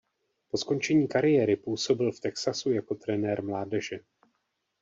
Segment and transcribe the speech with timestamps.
[0.49, 3.99] Po skončení kariéry působil v Texasu jako trenér mládeže.